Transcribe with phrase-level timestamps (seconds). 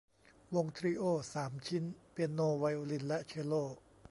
[0.53, 1.03] วงทรีโอ
[1.33, 3.53] สามชิ้น เปียโน ไวโอลิน และเชลโล